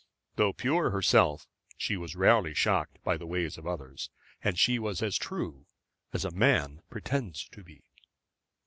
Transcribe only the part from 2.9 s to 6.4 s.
by the ways of others. And she was as true as a